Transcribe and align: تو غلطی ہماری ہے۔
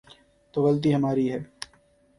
تو 0.53 0.57
غلطی 0.65 0.89
ہماری 0.95 1.25
ہے۔ 1.33 1.39